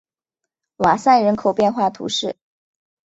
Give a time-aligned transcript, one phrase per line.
[0.77, 2.35] 瓦塞人口变化图示